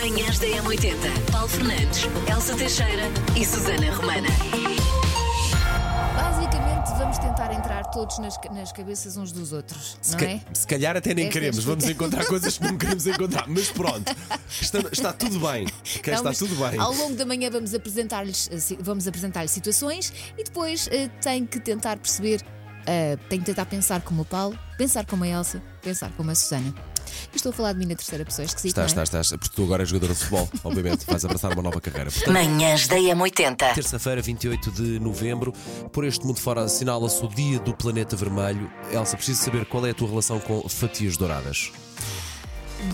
Manhãs 0.00 0.38
da 0.38 0.46
M80. 0.46 1.30
Paulo 1.30 1.48
Fernandes, 1.48 2.00
Elsa 2.30 2.56
Teixeira 2.56 3.02
e 3.38 3.44
Susana 3.44 3.94
Romana. 3.94 4.28
Basicamente, 6.16 6.88
vamos 6.98 7.18
tentar 7.18 7.52
entrar 7.52 7.84
todos 7.86 8.18
nas, 8.18 8.34
nas 8.52 8.72
cabeças 8.72 9.16
uns 9.16 9.30
dos 9.32 9.52
outros, 9.52 9.98
Se, 10.00 10.12
não 10.12 10.18
ca- 10.20 10.24
é? 10.26 10.40
se 10.54 10.66
calhar 10.66 10.96
até 10.96 11.12
nem 11.12 11.28
queremos, 11.28 11.58
é 11.58 11.62
a 11.62 11.64
vamos 11.66 11.84
encontrar 11.88 12.24
coisas 12.26 12.56
que 12.56 12.64
não 12.64 12.78
queremos 12.78 13.06
encontrar, 13.06 13.44
mas 13.48 13.68
pronto, 13.70 14.14
está, 14.60 14.78
está 14.90 15.12
tudo 15.12 15.38
bem. 15.40 15.66
ok? 15.96 16.14
Não, 16.14 16.30
está 16.30 16.46
tudo 16.46 16.56
bem. 16.70 16.78
Ao 16.80 16.92
longo 16.94 17.14
da 17.16 17.26
manhã 17.26 17.50
vamos 17.50 17.74
apresentar-lhes 17.74 18.48
eh, 18.50 18.58
si- 18.58 18.78
vamos 18.80 19.06
apresentar 19.06 19.46
situações 19.48 20.12
e 20.38 20.44
depois 20.44 20.88
eh, 20.90 21.08
tem 21.20 21.44
que 21.44 21.60
tentar 21.60 21.98
perceber, 21.98 22.42
eh, 22.86 23.16
tem 23.28 23.38
que 23.38 23.44
tentar 23.46 23.66
pensar 23.66 24.00
como 24.02 24.22
o 24.22 24.24
Paulo, 24.24 24.58
pensar 24.78 25.04
como 25.04 25.24
a 25.24 25.28
Elsa, 25.28 25.62
pensar 25.82 26.10
como 26.16 26.30
a 26.30 26.34
Susana. 26.34 26.74
E 27.32 27.36
Estou 27.36 27.50
a 27.50 27.52
falar 27.52 27.72
de 27.72 27.78
mim 27.78 27.86
na 27.86 27.94
terceira 27.94 28.24
pessoa, 28.24 28.44
esquisito, 28.44 28.70
Estás, 28.70 28.94
não 28.94 29.00
é? 29.00 29.04
estás, 29.04 29.26
estás, 29.26 29.40
porque 29.40 29.54
tu 29.56 29.64
agora 29.64 29.82
és 29.82 29.88
jogadora 29.88 30.12
de 30.14 30.18
futebol, 30.20 30.48
obviamente, 30.64 31.04
vais 31.06 31.24
abraçar 31.24 31.52
uma 31.52 31.62
nova 31.62 31.80
carreira. 31.80 32.10
Portanto, 32.10 32.32
Manhãs 32.32 32.86
da 32.88 32.96
M80. 32.96 33.74
Terça-feira, 33.74 34.20
28 34.22 34.70
de 34.70 34.98
novembro, 35.00 35.52
por 35.92 36.04
este 36.04 36.24
mundo 36.26 36.38
fora 36.40 36.62
assinala-se 36.62 37.24
o 37.24 37.28
Dia 37.28 37.58
do 37.60 37.74
Planeta 37.74 38.16
Vermelho. 38.16 38.70
Elsa, 38.92 39.16
preciso 39.16 39.42
saber 39.42 39.64
qual 39.66 39.86
é 39.86 39.90
a 39.90 39.94
tua 39.94 40.08
relação 40.08 40.38
com 40.40 40.66
fatias 40.68 41.16
douradas. 41.16 41.70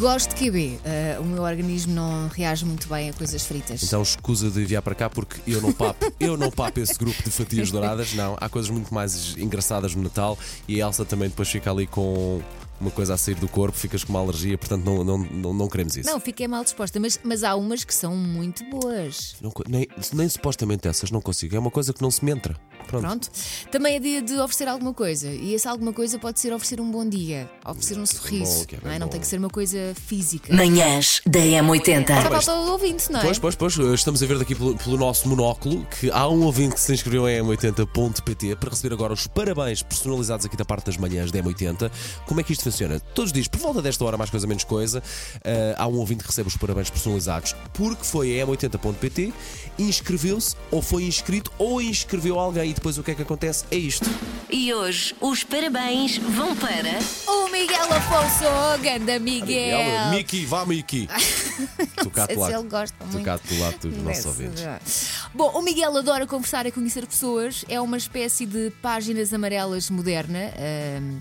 Gosto 0.00 0.34
de 0.34 0.50
QB. 0.50 0.80
eh, 0.84 1.16
o 1.20 1.24
meu 1.24 1.44
organismo 1.44 1.94
não 1.94 2.26
reage 2.28 2.64
muito 2.64 2.88
bem 2.88 3.08
a 3.10 3.12
coisas 3.12 3.46
fritas. 3.46 3.84
Então 3.84 4.02
escusa 4.02 4.50
de 4.50 4.60
enviar 4.62 4.82
para 4.82 4.96
cá 4.96 5.08
porque 5.08 5.36
eu 5.48 5.62
não 5.62 5.72
papo, 5.72 6.12
eu 6.18 6.36
não 6.36 6.50
papo 6.50 6.80
esse 6.80 6.94
grupo 6.98 7.22
de 7.22 7.30
fatias 7.30 7.70
douradas, 7.70 8.12
não. 8.12 8.36
Há 8.40 8.48
coisas 8.48 8.68
muito 8.68 8.92
mais 8.92 9.36
engraçadas 9.38 9.94
no 9.94 10.02
Natal 10.02 10.36
e 10.66 10.82
a 10.82 10.86
Elsa 10.86 11.04
também 11.04 11.28
depois 11.28 11.48
fica 11.48 11.70
ali 11.70 11.86
com 11.86 12.42
uma 12.80 12.90
coisa 12.90 13.14
a 13.14 13.16
sair 13.16 13.34
do 13.36 13.48
corpo, 13.48 13.76
ficas 13.76 14.04
com 14.04 14.12
uma 14.12 14.20
alergia, 14.20 14.56
portanto 14.58 14.84
não, 14.84 15.02
não, 15.04 15.18
não, 15.18 15.54
não 15.54 15.68
queremos 15.68 15.96
isso. 15.96 16.08
Não, 16.10 16.20
fiquei 16.20 16.46
mal 16.46 16.62
disposta, 16.64 16.98
mas, 17.00 17.18
mas 17.24 17.42
há 17.42 17.54
umas 17.54 17.84
que 17.84 17.94
são 17.94 18.14
muito 18.16 18.64
boas. 18.70 19.36
Não 19.40 19.50
co- 19.50 19.64
nem, 19.68 19.86
nem 20.12 20.28
supostamente 20.28 20.86
essas 20.88 21.10
não 21.10 21.20
consigo. 21.20 21.56
É 21.56 21.58
uma 21.58 21.70
coisa 21.70 21.92
que 21.92 22.02
não 22.02 22.10
se 22.10 22.24
me 22.24 22.30
entra. 22.32 22.56
Pronto. 22.86 23.02
Pronto. 23.02 23.30
Também 23.70 23.96
é 23.96 24.00
dia 24.00 24.22
de 24.22 24.34
oferecer 24.34 24.68
alguma 24.68 24.94
coisa. 24.94 25.28
E 25.28 25.54
essa 25.54 25.70
alguma 25.70 25.92
coisa 25.92 26.18
pode 26.18 26.40
ser 26.40 26.52
oferecer 26.52 26.80
um 26.80 26.90
bom 26.90 27.08
dia, 27.08 27.50
oferecer 27.64 27.98
um 27.98 28.06
sorriso. 28.06 28.66
bom, 28.66 28.66
bem 28.66 28.80
não, 28.82 28.92
é? 28.92 28.98
não 28.98 29.08
tem 29.08 29.20
que 29.20 29.26
ser 29.26 29.38
uma 29.38 29.50
coisa 29.50 29.94
física. 29.94 30.54
Manhãs 30.54 31.20
da 31.26 31.40
Só 31.40 31.46
M80. 31.46 32.30
falta 32.30 32.52
o 32.52 32.70
ouvinte, 32.72 33.10
não 33.10 33.20
é? 33.20 33.22
Pois, 33.24 33.38
pois, 33.38 33.54
pois, 33.54 33.76
estamos 33.76 34.22
a 34.22 34.26
ver 34.26 34.38
daqui 34.38 34.54
pelo, 34.54 34.76
pelo 34.76 34.96
nosso 34.96 35.28
monóculo 35.28 35.86
que 35.98 36.10
há 36.10 36.28
um 36.28 36.42
ouvinte 36.44 36.74
que 36.74 36.80
se 36.80 36.92
inscreveu 36.92 37.28
em 37.28 37.42
M80.pt 37.42 38.56
para 38.56 38.70
receber 38.70 38.94
agora 38.94 39.12
os 39.12 39.26
parabéns 39.26 39.82
personalizados 39.82 40.46
aqui 40.46 40.56
da 40.56 40.64
parte 40.64 40.86
das 40.86 40.96
manhãs 40.96 41.30
da 41.30 41.42
M80. 41.42 41.90
Como 42.26 42.40
é 42.40 42.44
que 42.44 42.52
isto 42.52 42.64
funciona? 42.64 43.00
Todos 43.00 43.30
os 43.30 43.32
dias, 43.32 43.48
por 43.48 43.60
volta 43.60 43.82
desta 43.82 44.04
hora, 44.04 44.16
mais 44.16 44.30
coisa 44.30 44.46
menos 44.46 44.64
coisa, 44.64 45.02
eh, 45.44 45.74
há 45.76 45.86
um 45.86 45.96
ouvinte 45.96 46.22
que 46.22 46.28
recebe 46.28 46.48
os 46.48 46.56
parabéns 46.56 46.90
personalizados 46.90 47.54
porque 47.72 48.04
foi 48.04 48.40
a 48.40 48.46
M80.pt, 48.46 49.32
inscreveu-se, 49.78 50.56
ou 50.70 50.80
foi 50.82 51.04
inscrito, 51.04 51.50
ou 51.58 51.80
inscreveu 51.80 52.38
alguém. 52.38 52.74
Depois 52.76 52.96
o 52.98 53.02
que 53.02 53.10
é 53.10 53.14
que 53.14 53.22
acontece? 53.22 53.64
É 53.70 53.76
isto. 53.76 54.08
E 54.48 54.72
hoje 54.72 55.14
os 55.20 55.42
parabéns 55.42 56.18
vão 56.18 56.54
para. 56.54 56.98
O 57.26 57.48
Miguel 57.50 57.82
Afonso, 57.92 58.44
ganda 58.82 59.18
Miguel. 59.18 60.10
Miki, 60.10 60.46
vá 60.46 60.64
Miki. 60.64 61.08
Tocar 62.02 62.26
sei 62.26 62.36
se 62.36 62.52
ele 62.52 62.68
gosta 62.68 62.94
muito. 63.06 63.18
Tocar 63.18 63.38
do 63.38 63.58
lado 63.58 63.78
dos 63.88 63.90
nossos 64.02 64.04
Nesse- 64.04 64.28
ouvintes. 64.28 65.10
Bom, 65.34 65.50
o 65.58 65.62
Miguel 65.62 65.96
adora 65.96 66.26
conversar 66.26 66.64
e 66.66 66.70
conhecer 66.70 67.04
pessoas. 67.06 67.64
É 67.68 67.80
uma 67.80 67.96
espécie 67.96 68.46
de 68.46 68.70
páginas 68.80 69.32
amarelas 69.34 69.90
moderna. 69.90 70.52
ahm, 70.56 71.18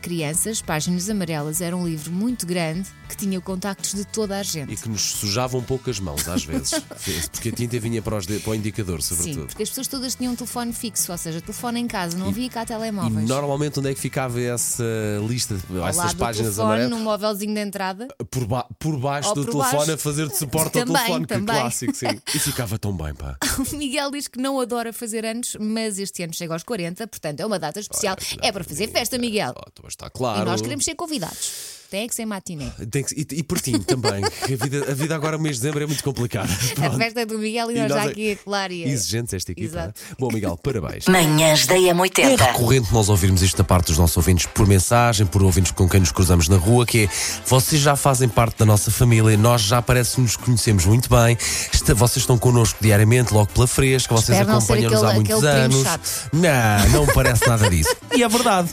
crianças, 0.00 0.60
Páginas 0.60 1.08
Amarelas 1.08 1.62
era 1.62 1.74
um 1.74 1.86
livro 1.88 2.12
muito 2.12 2.46
grande 2.46 2.90
que 3.14 3.24
tinha 3.24 3.40
contactos 3.40 3.94
de 3.94 4.04
toda 4.04 4.36
a 4.36 4.40
E 4.40 4.44
gente. 4.44 4.76
que 4.76 4.88
nos 4.88 5.00
sujava 5.02 5.56
um 5.56 5.62
pouco 5.62 5.88
as 5.90 5.98
mãos, 6.00 6.28
às 6.28 6.44
vezes. 6.44 6.72
Porque 7.32 7.48
a 7.50 7.52
tinta 7.52 7.78
vinha 7.78 8.00
para, 8.02 8.16
os 8.16 8.26
de- 8.26 8.38
para 8.40 8.50
o 8.50 8.54
indicador, 8.54 9.00
Sim, 9.02 9.14
sobretudo. 9.16 9.46
porque 9.46 9.62
as 9.62 9.68
pessoas 9.68 9.86
todas 9.88 10.14
tinham 10.14 10.32
um 10.32 10.36
telefone 10.36 10.72
fixo, 10.72 11.10
ou 11.12 11.18
seja, 11.18 11.40
telefone 11.40 11.80
em 11.80 11.86
casa, 11.86 12.16
não 12.16 12.28
havia 12.28 12.48
cá 12.50 12.62
E 12.62 12.66
telemóveis. 12.66 13.28
normalmente 13.28 13.78
onde 13.78 13.90
é 13.90 13.94
que 13.94 14.00
ficava 14.00 14.40
essa 14.40 14.84
lista, 15.26 15.54
Ao 15.70 15.88
essas 15.88 15.96
lado 15.96 16.14
do 16.14 16.18
páginas 16.18 16.54
telefone, 16.54 16.66
amarelas? 16.82 16.90
num 16.90 17.04
móvelzinho 17.04 17.54
de 17.54 17.60
entrada. 17.60 18.08
Por, 18.30 18.46
ba- 18.46 18.66
por 18.78 18.96
baixo 18.98 19.28
Ou 19.30 19.34
do 19.36 19.44
por 19.44 19.52
telefone 19.52 19.76
baixo. 19.78 19.92
a 19.92 19.98
fazer 19.98 20.28
de 20.28 20.36
suporte 20.36 20.78
ao 20.78 20.84
Também, 20.86 21.02
telefone, 21.02 21.26
que 21.26 21.34
também. 21.34 21.56
clássico, 21.56 21.94
sim. 21.94 22.06
E 22.34 22.38
ficava 22.38 22.78
tão 22.78 22.96
bem, 22.96 23.14
pá. 23.14 23.36
O 23.72 23.76
Miguel 23.76 24.10
diz 24.10 24.26
que 24.28 24.40
não 24.40 24.58
adora 24.60 24.92
fazer 24.92 25.24
anos, 25.24 25.56
mas 25.60 25.98
este 25.98 26.22
ano 26.22 26.32
chega 26.34 26.52
aos 26.52 26.62
40, 26.62 27.06
portanto 27.06 27.40
é 27.40 27.46
uma 27.46 27.58
data 27.58 27.78
especial. 27.80 28.16
é 28.42 28.50
para 28.50 28.64
fazer 28.64 28.88
festa, 28.88 29.16
Miguel. 29.18 29.54
Oh, 29.56 29.62
então 29.72 29.88
está 29.88 30.10
claro. 30.10 30.42
E 30.42 30.44
nós 30.44 30.60
queremos 30.60 30.84
ser 30.84 30.94
convidados. 30.94 31.83
Tem 31.90 32.08
que 32.08 32.14
ser 32.14 32.26
matiné. 32.26 32.70
Tem 32.90 33.04
que- 33.04 33.14
e, 33.14 33.26
e 33.38 33.42
por 33.42 33.60
ti 33.60 33.78
também. 33.78 34.24
A 34.24 34.64
vida, 34.64 34.90
a 34.90 34.94
vida 34.94 35.14
agora, 35.14 35.38
mês 35.38 35.56
de 35.56 35.62
dezembro, 35.62 35.82
é 35.84 35.86
muito 35.86 36.02
complicada. 36.02 36.48
A 36.84 36.90
festa 36.98 37.20
é 37.20 37.26
do 37.26 37.38
Miguel 37.38 37.70
e, 37.70 37.74
E 37.76 37.80
nós 37.80 37.90
nós 37.90 37.98
já 38.02 38.06
é- 38.06 38.10
aqui 38.10 38.32
a 38.32 38.36
colar 38.36 38.70
e 38.72 38.82
Exigentes 38.84 39.32
esta 39.34 39.52
equipa. 39.52 39.66
Exato. 39.68 40.00
né? 40.10 40.16
Bom, 40.18 40.28
Miguel, 40.32 40.58
parabéns. 40.62 41.06
Manhãs 41.06 41.66
da 41.66 41.74
É 41.76 41.92
M80. 41.94 42.36
recorrente 42.38 42.92
nós 42.92 43.08
ouvirmos 43.08 43.42
isto 43.42 43.56
da 43.58 43.64
parte 43.64 43.86
dos 43.88 43.98
nossos 43.98 44.16
ouvintes 44.16 44.46
por 44.46 44.66
mensagem, 44.66 45.26
por 45.26 45.42
ouvintes 45.42 45.72
com 45.72 45.88
quem 45.88 46.00
nos 46.00 46.10
cruzamos 46.12 46.48
na 46.48 46.56
rua, 46.56 46.84
que 46.86 47.04
é 47.04 47.08
vocês 47.46 47.80
já 47.80 47.94
fazem 47.96 48.28
parte 48.28 48.58
da 48.58 48.64
nonossa 48.66 48.90
família, 48.90 49.36
nós 49.36 49.62
já 49.62 49.80
parece 49.80 50.16
que 50.16 50.20
nos 50.20 50.36
conhecemos 50.36 50.84
muito 50.86 51.08
bem, 51.08 51.36
Esta- 51.72 51.94
vocês 51.94 52.22
estão 52.22 52.36
connosco 52.38 52.78
diariamente, 52.80 53.32
logo 53.32 53.50
pela 53.52 53.66
fresca, 53.66 54.14
vocês 54.14 54.38
acompanham-nos 54.40 55.02
há 55.02 55.14
muitos 55.14 55.44
anos. 55.44 55.84
Não, 56.32 56.88
não 56.90 57.06
parece 57.06 57.46
nada 57.48 57.68
disso. 57.70 57.94
E 58.14 58.22
é 58.22 58.28
verdade. 58.28 58.70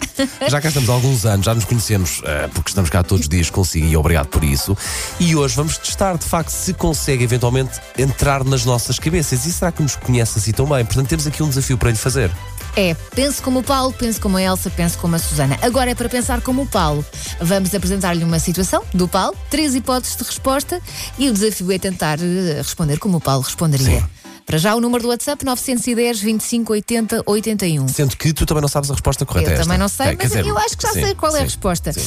Já 0.47 0.61
cá 0.61 0.67
estamos 0.67 0.87
há 0.87 0.93
alguns 0.93 1.25
anos, 1.25 1.45
já 1.47 1.55
nos 1.55 1.65
conhecemos, 1.65 2.21
eh, 2.25 2.47
porque 2.53 2.69
estamos 2.69 2.91
cá 2.91 3.03
todos 3.11 3.25
os 3.25 3.29
dias 3.29 3.49
consigo 3.49 3.85
e 3.87 3.97
obrigado 3.97 4.27
por 4.27 4.41
isso. 4.43 4.77
E 5.19 5.35
hoje 5.35 5.53
vamos 5.55 5.77
testar, 5.77 6.17
de 6.17 6.23
facto, 6.23 6.49
se 6.49 6.73
consegue 6.73 7.23
eventualmente 7.23 7.79
entrar 7.97 8.43
nas 8.45 8.63
nossas 8.63 8.97
cabeças. 8.97 9.45
E 9.45 9.51
será 9.51 9.69
que 9.71 9.83
nos 9.83 9.97
conhece 9.97 10.39
assim 10.39 10.51
tão 10.53 10.65
bem? 10.65 10.85
Portanto, 10.85 11.09
temos 11.09 11.27
aqui 11.27 11.43
um 11.43 11.49
desafio 11.49 11.77
para 11.77 11.91
lhe 11.91 11.97
fazer. 11.97 12.31
É, 12.75 12.93
pense 13.13 13.41
como 13.41 13.59
o 13.59 13.63
Paulo, 13.63 13.91
pense 13.91 14.17
como 14.17 14.37
a 14.37 14.41
Elsa, 14.41 14.69
pense 14.69 14.97
como 14.97 15.13
a 15.13 15.19
Susana. 15.19 15.59
Agora 15.61 15.91
é 15.91 15.95
para 15.95 16.07
pensar 16.07 16.39
como 16.39 16.61
o 16.61 16.65
Paulo. 16.65 17.05
Vamos 17.41 17.75
apresentar-lhe 17.75 18.23
uma 18.23 18.39
situação 18.39 18.81
do 18.93 19.09
Paulo, 19.09 19.35
três 19.49 19.75
hipóteses 19.75 20.15
de 20.15 20.23
resposta 20.23 20.81
e 21.19 21.29
o 21.29 21.33
desafio 21.33 21.69
é 21.69 21.77
tentar 21.77 22.17
eh, 22.21 22.59
responder 22.59 22.97
como 22.97 23.17
o 23.17 23.21
Paulo 23.21 23.43
responderia. 23.43 23.99
Sim. 23.99 24.20
Para 24.45 24.57
já 24.57 24.75
o 24.75 24.81
número 24.81 25.03
do 25.03 25.09
WhatsApp 25.09 25.45
910 25.45 26.19
25 26.21 26.73
80 26.73 27.23
81. 27.25 27.87
Sendo 27.87 28.17
que 28.17 28.33
tu 28.33 28.45
também 28.45 28.61
não 28.61 28.67
sabes 28.67 28.89
a 28.89 28.93
resposta 28.93 29.25
correta. 29.25 29.49
Eu 29.49 29.53
esta. 29.53 29.63
também 29.63 29.77
não 29.77 29.87
sei, 29.87 30.07
É, 30.07 30.15
mas 30.15 30.27
dizer, 30.27 30.45
eu 30.45 30.57
acho 30.57 30.75
que 30.77 30.83
já 30.83 30.93
sim, 30.93 31.01
sei 31.03 31.15
qual 31.15 31.31
é 31.33 31.35
a 31.35 31.39
sim, 31.39 31.43
resposta. 31.45 31.93
sim. 31.93 32.01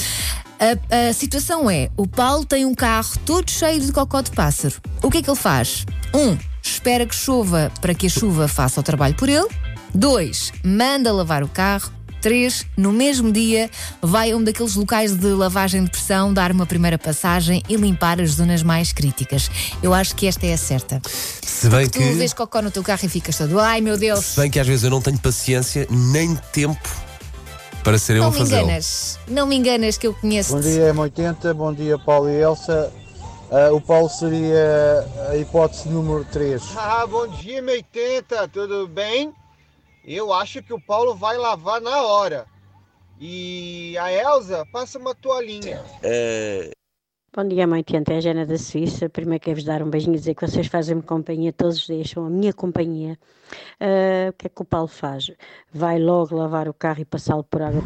A, 0.60 1.08
a 1.08 1.12
situação 1.12 1.70
é: 1.70 1.88
o 1.96 2.06
Paulo 2.06 2.44
tem 2.44 2.64
um 2.64 2.74
carro 2.74 3.10
todo 3.24 3.50
cheio 3.50 3.80
de 3.80 3.92
cocó 3.92 4.20
de 4.20 4.30
pássaro. 4.30 4.74
O 5.02 5.10
que 5.10 5.18
é 5.18 5.22
que 5.22 5.30
ele 5.30 5.38
faz? 5.38 5.86
Um, 6.14 6.36
espera 6.62 7.06
que 7.06 7.14
chova 7.14 7.72
para 7.80 7.94
que 7.94 8.06
a 8.06 8.10
chuva 8.10 8.46
faça 8.48 8.78
o 8.80 8.82
trabalho 8.82 9.14
por 9.14 9.28
ele. 9.28 9.48
Dois, 9.94 10.52
manda 10.64 11.12
lavar 11.12 11.42
o 11.42 11.48
carro. 11.48 11.90
Três, 12.24 12.64
no 12.74 12.90
mesmo 12.90 13.30
dia, 13.30 13.70
vai 14.00 14.32
a 14.32 14.36
um 14.38 14.42
daqueles 14.42 14.76
locais 14.76 15.14
de 15.14 15.26
lavagem 15.26 15.84
de 15.84 15.90
pressão, 15.90 16.32
dar 16.32 16.52
uma 16.52 16.64
primeira 16.64 16.96
passagem 16.96 17.62
e 17.68 17.76
limpar 17.76 18.18
as 18.18 18.30
zonas 18.30 18.62
mais 18.62 18.94
críticas. 18.94 19.50
Eu 19.82 19.92
acho 19.92 20.16
que 20.16 20.26
esta 20.26 20.46
é 20.46 20.54
a 20.54 20.56
certa. 20.56 21.02
Se 21.42 21.68
bem 21.68 21.86
Tu 21.86 21.98
que. 21.98 22.12
vês 22.12 22.32
cocó 22.32 22.62
no 22.62 22.70
teu 22.70 22.82
carro 22.82 23.00
e 23.04 23.10
ficas 23.10 23.36
todo, 23.36 23.60
ai 23.60 23.82
meu 23.82 23.98
Deus, 23.98 24.24
Se 24.24 24.40
bem 24.40 24.50
que 24.50 24.58
às 24.58 24.66
vezes 24.66 24.84
eu 24.84 24.88
não 24.90 25.02
tenho 25.02 25.18
paciência 25.18 25.86
nem 25.90 26.34
tempo 26.50 26.88
para 27.82 27.98
ser 27.98 28.16
eu 28.16 28.22
não 28.22 28.28
a 28.28 28.30
me 28.32 28.38
fazê-lo. 28.38 28.62
enganas, 28.62 29.18
não 29.28 29.46
me 29.46 29.56
enganas 29.56 29.98
que 29.98 30.06
eu 30.06 30.14
conheço. 30.14 30.54
Bom 30.54 30.60
dia, 30.62 30.94
M80, 30.94 31.52
bom 31.52 31.74
dia, 31.74 31.98
Paulo 31.98 32.30
e 32.30 32.40
Elsa. 32.40 32.90
Ah, 33.50 33.70
o 33.70 33.82
Paulo 33.82 34.08
seria 34.08 35.06
a 35.30 35.36
hipótese 35.36 35.90
número 35.90 36.24
3. 36.32 36.62
Ah, 36.74 37.06
bom 37.06 37.28
dia, 37.28 37.62
M80, 37.62 38.48
tudo 38.50 38.88
bem? 38.88 39.30
Eu 40.06 40.34
acho 40.34 40.62
que 40.62 40.74
o 40.74 40.78
Paulo 40.78 41.14
vai 41.14 41.38
lavar 41.38 41.80
na 41.80 42.02
hora. 42.02 42.44
E 43.18 43.96
a 43.96 44.12
Elsa 44.12 44.66
passa 44.70 44.98
uma 44.98 45.14
toalhinha. 45.14 45.80
Bom 47.34 47.48
dia, 47.48 47.66
mãe 47.66 47.82
Tianta, 47.82 48.12
é 48.12 48.18
a 48.18 48.20
Jana 48.20 48.44
da 48.44 48.58
Suíça. 48.58 49.08
Primeiro 49.08 49.42
quero-vos 49.42 49.64
dar 49.64 49.82
um 49.82 49.88
beijinho 49.88 50.14
e 50.14 50.18
dizer 50.18 50.34
que 50.34 50.46
vocês 50.46 50.66
fazem-me 50.66 51.00
companhia 51.00 51.54
todos 51.54 51.78
os 51.78 51.86
dias, 51.86 52.10
são 52.10 52.26
a 52.26 52.30
minha 52.30 52.52
companhia. 52.52 53.18
Ah, 53.80 54.28
o 54.28 54.32
que 54.34 54.46
é 54.46 54.50
que 54.50 54.60
o 54.60 54.64
Paulo 54.64 54.88
faz? 54.88 55.30
Vai 55.72 55.98
logo 55.98 56.36
lavar 56.36 56.68
o 56.68 56.74
carro 56.74 57.00
e 57.00 57.04
passá-lo 57.06 57.42
por 57.42 57.62
água. 57.62 57.82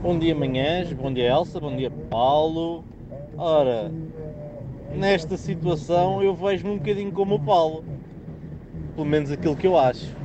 Bom 0.00 0.18
dia, 0.18 0.34
manhãs. 0.34 0.90
Bom 0.94 1.12
dia, 1.12 1.28
Elsa. 1.30 1.60
Bom 1.60 1.76
dia, 1.76 1.90
Paulo. 2.08 2.82
Ora, 3.36 3.92
nesta 4.94 5.36
situação 5.36 6.22
eu 6.22 6.34
vejo-me 6.34 6.72
um 6.72 6.78
bocadinho 6.78 7.12
como 7.12 7.34
o 7.34 7.44
Paulo. 7.44 7.84
Pelo 8.94 9.06
menos 9.06 9.30
aquilo 9.30 9.54
que 9.54 9.66
eu 9.66 9.78
acho. 9.78 10.16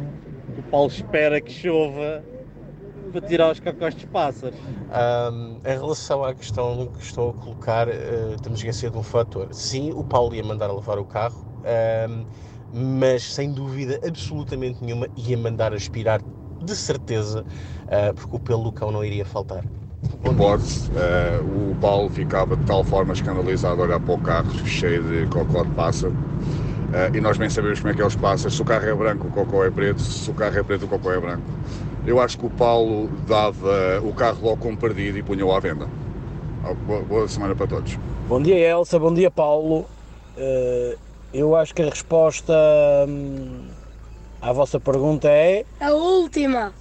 O 0.57 0.63
Paulo 0.69 0.87
espera 0.87 1.41
que 1.41 1.51
chova 1.51 2.23
para 3.11 3.21
tirar 3.21 3.51
os 3.51 3.59
cocós 3.59 3.93
dos 3.93 4.05
pássaros. 4.05 4.57
Ahm, 4.91 5.57
em 5.65 5.77
relação 5.79 6.23
à 6.23 6.33
questão 6.33 6.87
que 6.87 7.03
estou 7.03 7.31
a 7.31 7.33
colocar, 7.33 7.87
eh, 7.87 8.35
temos 8.41 8.61
que 8.61 8.69
esquecer 8.69 8.89
de 8.89 8.97
um 8.97 9.03
fator. 9.03 9.47
Sim, 9.51 9.91
o 9.93 10.03
Paulo 10.03 10.33
ia 10.33 10.43
mandar 10.43 10.71
levar 10.71 10.97
o 10.97 11.05
carro, 11.05 11.45
ahm, 11.63 12.25
mas 12.73 13.23
sem 13.23 13.51
dúvida 13.51 13.99
absolutamente 14.05 14.83
nenhuma 14.83 15.07
ia 15.15 15.37
mandar 15.37 15.73
aspirar 15.73 16.21
de 16.63 16.75
certeza, 16.75 17.45
ah, 17.87 18.13
porque 18.13 18.35
o 18.35 18.39
pelo 18.39 18.63
do 18.63 18.71
cão 18.71 18.91
não 18.91 19.03
iria 19.03 19.25
faltar. 19.25 19.63
Porte, 20.37 20.89
eh, 20.95 21.39
o 21.71 21.75
Paulo 21.75 22.09
ficava 22.09 22.55
de 22.55 22.65
tal 22.65 22.83
forma 22.83 23.13
escandalizado 23.13 23.81
a 23.81 23.85
olhar 23.85 23.99
para 23.99 24.13
o 24.13 24.17
carro 24.19 24.51
cheio 24.65 25.03
de 25.03 25.27
cocó 25.27 25.63
de 25.63 25.69
pássaro. 25.71 26.15
Eh, 26.93 27.11
e 27.15 27.21
nós 27.21 27.37
nem 27.37 27.49
sabemos 27.49 27.79
como 27.79 27.91
é 27.91 27.95
que 27.95 28.01
é 28.01 28.05
os 28.05 28.15
pássaros. 28.15 28.55
Se 28.55 28.61
o 28.61 28.65
carro 28.65 28.85
é 28.87 28.93
branco, 28.93 29.27
o 29.27 29.31
cocó 29.31 29.63
é 29.65 29.71
preto. 29.71 30.01
Se 30.01 30.29
o 30.29 30.33
carro 30.33 30.57
é 30.57 30.63
preto, 30.63 30.85
o 30.85 30.87
cocó 30.87 31.11
é 31.11 31.19
branco. 31.19 31.43
Eu 32.05 32.19
acho 32.19 32.37
que 32.37 32.45
o 32.45 32.49
Paulo 32.49 33.07
dava 33.27 34.01
o 34.03 34.13
carro 34.13 34.39
logo 34.43 34.57
como 34.57 34.77
perdido 34.77 35.17
e 35.17 35.23
punha-o 35.23 35.51
à 35.53 35.59
venda. 35.59 35.87
Ah, 36.63 36.73
Boa, 36.73 37.01
boa 37.01 37.27
semana 37.27 37.55
para 37.55 37.67
todos. 37.67 37.97
Bom 38.27 38.41
dia 38.41 38.55
Elsa, 38.57 38.97
bom 38.99 39.13
dia 39.13 39.29
Paulo. 39.31 39.85
Eh, 40.37 40.97
eu 41.33 41.55
acho 41.55 41.73
que 41.73 41.81
a 41.81 41.89
resposta 41.89 42.53
hum, 43.07 43.67
à 44.41 44.51
vossa 44.53 44.79
pergunta 44.79 45.27
é 45.29 45.65
A 45.79 45.91
última. 45.91 46.73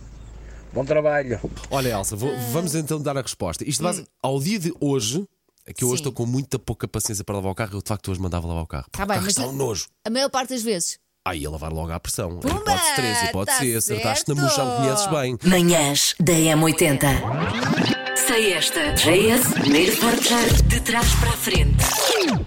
bom 0.72 0.84
trabalho. 0.84 1.38
Olha, 1.70 1.90
Elsa, 1.90 2.16
vou- 2.16 2.32
vamos 2.52 2.74
então 2.74 3.00
dar 3.00 3.16
a 3.16 3.22
resposta. 3.22 3.62
Isto 3.68 3.82
base, 3.82 4.06
ao 4.22 4.38
dia 4.40 4.58
de 4.58 4.72
hoje, 4.80 5.24
é 5.66 5.72
que 5.72 5.84
eu 5.84 5.88
hoje 5.88 5.98
Sim. 5.98 6.08
estou 6.08 6.12
com 6.12 6.26
muita 6.26 6.58
pouca 6.58 6.88
paciência 6.88 7.24
para 7.24 7.36
lavar 7.36 7.52
o 7.52 7.54
carro, 7.54 7.76
eu 7.76 7.82
de 7.82 7.88
facto 7.88 8.10
hoje 8.10 8.20
mandava 8.20 8.46
lavar 8.46 8.64
o 8.64 8.66
carro. 8.66 8.86
Tá 8.90 9.04
o 9.04 9.06
bem, 9.06 9.14
carro 9.14 9.24
mas 9.26 9.36
está 9.36 9.46
um 9.48 9.52
nojo. 9.52 9.86
a 10.06 10.10
maior 10.10 10.28
parte 10.28 10.50
das 10.50 10.62
vezes. 10.62 10.98
Aí 11.24 11.42
ia 11.42 11.50
lavar 11.50 11.72
logo 11.72 11.92
à 11.92 12.00
pressão. 12.00 12.40
Pumba! 12.40 12.58
hipótese 12.58 12.94
3, 12.96 13.22
hipótese 13.28 13.58
Tá 13.58 13.64
C, 13.64 13.76
acertaste 13.76 14.28
na 14.28 14.34
certo! 14.34 14.48
mochão, 14.50 14.76
conheces 14.76 15.06
bem. 15.06 15.38
Manhãs 15.44 16.14
da 16.18 16.32
M80. 16.32 18.16
Sei 18.26 18.52
esta. 18.54 18.92
JS, 18.94 19.52
primeiro 19.54 19.96
forjar 19.96 20.62
de 20.64 20.80
trás 20.80 21.06
para 21.14 21.28
a 21.30 21.36
frente. 21.36 21.76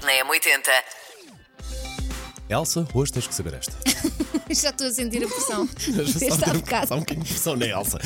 Na 0.04 0.12
M80. 0.26 0.68
Elsa, 2.50 2.86
hoje 2.94 3.14
tens 3.14 3.28
que 3.28 3.34
saber 3.34 3.54
esta. 3.54 3.74
Já 4.50 4.70
estou 4.70 4.88
a 4.88 4.92
sentir 4.92 5.24
a 5.24 5.28
pressão. 5.28 5.68
Desde 5.88 6.28
há 6.28 6.38
ter- 6.38 6.54
bocado. 6.58 6.94
Há 6.94 6.98
um 6.98 7.00
bocadinho 7.00 7.26
de 7.26 7.32
pressão 7.32 7.56
na 7.56 7.66
Elsa. 7.66 8.00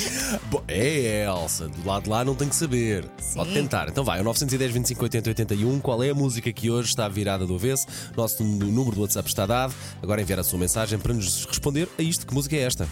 Bom, 0.49 0.63
é 0.67 1.25
Elsa, 1.25 1.67
do 1.67 1.87
lado 1.87 2.03
de 2.03 2.09
lá 2.09 2.23
não 2.23 2.35
tem 2.35 2.47
que 2.47 2.55
saber. 2.55 3.05
Pode 3.33 3.53
tentar. 3.53 3.89
Então 3.89 4.03
vai, 4.03 4.19
o 4.21 4.23
910 4.23 4.71
25 4.71 5.03
80 5.03 5.29
81. 5.29 5.79
Qual 5.79 6.01
é 6.03 6.09
a 6.09 6.15
música 6.15 6.51
que 6.51 6.69
hoje 6.69 6.89
está 6.89 7.07
virada 7.07 7.45
do 7.45 7.55
avesso? 7.55 7.87
Nosso 8.15 8.43
número 8.43 8.95
do 8.95 9.01
WhatsApp 9.01 9.27
está 9.27 9.45
dado. 9.45 9.73
Agora 10.01 10.21
enviar 10.21 10.39
a 10.39 10.43
sua 10.43 10.59
mensagem 10.59 10.97
para 10.97 11.13
nos 11.13 11.45
responder 11.45 11.87
a 11.97 12.01
isto. 12.01 12.25
Que 12.25 12.33
música 12.33 12.55
é 12.55 12.61
esta? 12.61 12.87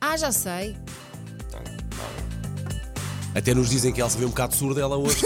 Ah, 0.00 0.16
já 0.16 0.32
sei. 0.32 0.76
Até 3.34 3.54
nos 3.54 3.70
dizem 3.70 3.92
que 3.92 4.00
a 4.00 4.04
Elsa 4.04 4.16
veio 4.16 4.26
um 4.26 4.32
bocado 4.32 4.56
surda 4.56 4.80
ela 4.80 4.96
hoje. 4.96 5.22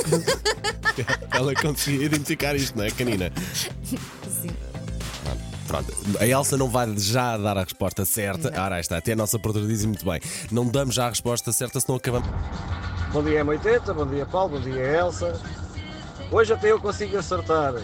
ela 1.32 1.54
conseguia 1.54 2.04
identificar 2.04 2.54
isto, 2.54 2.76
não 2.76 2.84
é, 2.84 2.90
canina? 2.90 3.32
Pronto, 5.74 5.92
a 6.20 6.24
Elsa 6.24 6.56
não 6.56 6.68
vai 6.68 6.96
já 6.96 7.36
dar 7.36 7.58
a 7.58 7.64
resposta 7.64 8.04
certa. 8.04 8.48
Ora, 8.60 8.76
aí 8.76 8.80
está, 8.80 8.96
até 8.96 9.12
a 9.12 9.16
nossa 9.16 9.40
produtora 9.40 9.72
diz 9.72 9.84
muito 9.84 10.04
bem. 10.04 10.20
Não 10.52 10.64
damos 10.68 10.94
já 10.94 11.06
a 11.06 11.08
resposta 11.08 11.50
certa, 11.50 11.80
senão 11.80 11.96
acabamos. 11.96 12.28
Bom 13.12 13.24
dia 13.24 13.44
M80, 13.44 13.92
bom 13.92 14.06
dia 14.06 14.24
Paulo, 14.24 14.56
bom 14.56 14.60
dia 14.60 14.80
Elsa. 14.82 15.40
Hoje 16.30 16.52
até 16.52 16.70
eu 16.70 16.80
consigo 16.80 17.18
acertar. 17.18 17.74